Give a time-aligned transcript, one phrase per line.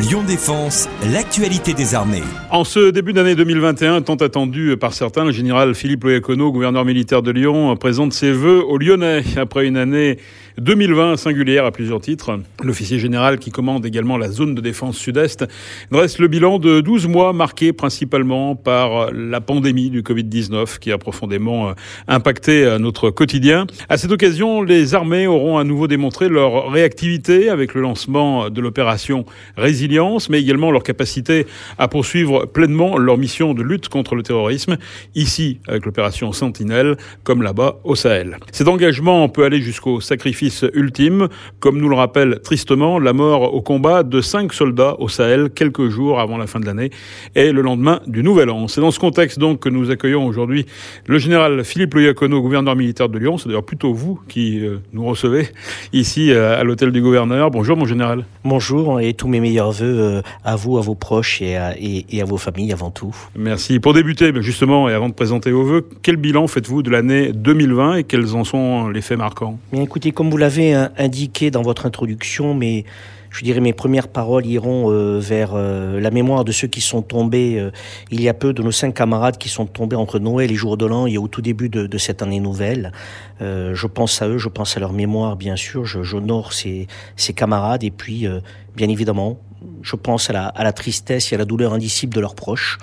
[0.00, 2.22] Lyon Défense, l'actualité des armées.
[2.50, 7.20] En ce début d'année 2021, tant attendu par certains, le général Philippe Loyacono, gouverneur militaire
[7.20, 10.16] de Lyon, présente ses vœux aux Lyonnais après une année
[10.56, 12.40] 2020 singulière à plusieurs titres.
[12.62, 15.44] L'officier général qui commande également la zone de défense sud-est
[15.90, 20.98] dresse le bilan de 12 mois marqués principalement par la pandémie du Covid-19 qui a
[20.98, 21.74] profondément
[22.08, 23.66] impacté notre quotidien.
[23.90, 28.60] À cette occasion, les armées auront à nouveau démontré leur réactivité avec le lancement de
[28.62, 29.26] l'opération
[29.56, 29.89] Résilience,
[30.28, 31.46] mais également leur capacité
[31.78, 34.76] à poursuivre pleinement leur mission de lutte contre le terrorisme,
[35.14, 38.36] ici avec l'opération Sentinelle, comme là-bas au Sahel.
[38.52, 43.60] Cet engagement peut aller jusqu'au sacrifice ultime, comme nous le rappelle tristement la mort au
[43.60, 46.90] combat de cinq soldats au Sahel quelques jours avant la fin de l'année
[47.34, 48.68] et le lendemain du Nouvel An.
[48.68, 50.66] C'est dans ce contexte donc que nous accueillons aujourd'hui
[51.06, 53.38] le général Philippe Loyacono, gouverneur militaire de Lyon.
[53.38, 55.48] C'est d'ailleurs plutôt vous qui euh, nous recevez
[55.92, 57.50] ici euh, à l'hôtel du gouverneur.
[57.50, 58.24] Bonjour mon général.
[58.44, 62.22] Bonjour et tous mes meilleurs euh, à vous, à vos proches et à, et, et
[62.22, 63.14] à vos familles avant tout.
[63.36, 63.80] Merci.
[63.80, 67.96] Pour débuter, justement, et avant de présenter vos voeux, quel bilan faites-vous de l'année 2020
[67.96, 69.58] et quels en sont les faits marquants?
[69.72, 72.84] Bien écoutez, comme vous l'avez indiqué dans votre introduction, mais
[73.30, 77.00] je dirais mes premières paroles iront euh, vers euh, la mémoire de ceux qui sont
[77.00, 77.70] tombés euh,
[78.10, 80.76] il y a peu, de nos cinq camarades qui sont tombés entre Noël et Jour
[80.76, 82.92] de l'An et au tout début de, de cette année nouvelle.
[83.40, 87.32] Euh, je pense à eux, je pense à leur mémoire, bien sûr, j'honore ces, ces,
[87.32, 88.40] camarades et puis, euh,
[88.76, 89.38] bien évidemment,
[89.82, 92.78] je pense à la, à la, tristesse et à la douleur indicible de leurs proches,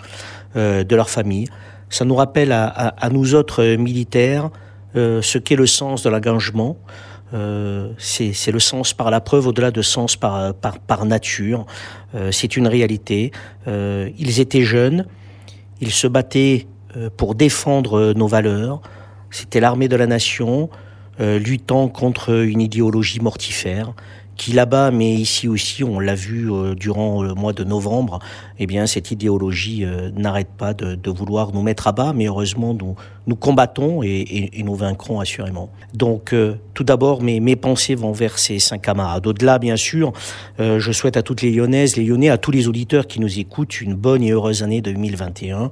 [0.55, 1.47] de leur famille.
[1.89, 4.49] Ça nous rappelle à, à, à nous autres militaires
[4.93, 6.77] ce qu'est le sens de l'engagement.
[7.33, 11.65] Euh, c'est le sens par la preuve au-delà de sens par, nature.
[12.15, 13.31] Euh, c'est une réalité.
[13.67, 15.05] Euh, ils étaient jeunes,
[15.81, 16.67] ils se battaient
[17.15, 18.81] pour défendre nos valeurs.
[19.29, 20.69] C'était l'armée de la nation,
[21.19, 23.93] luttant contre une idéologie mortifère
[24.37, 28.19] qui là-bas, mais ici aussi, on l'a vu euh, durant le mois de novembre,
[28.59, 32.73] eh bien, cette idéologie euh, n'arrête pas de, vouloir nous mettre à bas, mais heureusement,
[32.73, 35.69] nous, nous combattons et, nous vaincrons assurément.
[35.93, 39.25] Donc, euh, tout d'abord, mes, mes pensées vont vers ces cinq camarades.
[39.25, 40.13] Au-delà, bien sûr,
[40.59, 43.81] je souhaite à toutes les Lyonnaises, les Lyonnais, à tous les auditeurs qui nous écoutent,
[43.81, 45.71] une bonne et heureuse année 2021.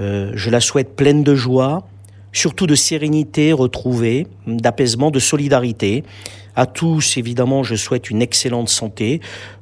[0.00, 1.86] Euh, je la souhaite pleine de joie,
[2.32, 6.04] surtout de sérénité retrouvée, d'apaisement, de solidarité.
[6.56, 9.20] À tous, évidemment, je souhaite une excellente santé